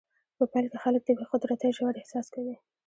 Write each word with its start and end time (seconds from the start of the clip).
په 0.37 0.43
پیل 0.51 0.65
کې 0.71 0.77
خلک 0.83 1.01
د 1.05 1.09
بې 1.17 1.25
قدرتۍ 1.31 1.69
ژور 1.77 1.93
احساس 1.97 2.27
کوي. 2.33 2.55